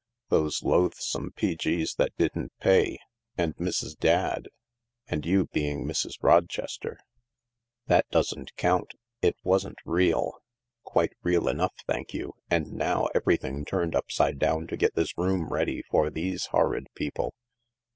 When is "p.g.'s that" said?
1.35-2.17